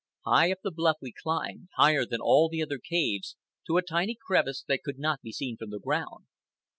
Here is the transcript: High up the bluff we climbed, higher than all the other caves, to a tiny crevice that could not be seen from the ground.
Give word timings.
High 0.25 0.51
up 0.51 0.61
the 0.63 0.71
bluff 0.71 0.97
we 0.99 1.11
climbed, 1.13 1.67
higher 1.75 2.07
than 2.07 2.21
all 2.21 2.49
the 2.49 2.63
other 2.63 2.79
caves, 2.79 3.37
to 3.67 3.77
a 3.77 3.83
tiny 3.83 4.17
crevice 4.19 4.63
that 4.67 4.81
could 4.83 4.97
not 4.97 5.21
be 5.21 5.31
seen 5.31 5.57
from 5.57 5.69
the 5.69 5.77
ground. 5.79 6.25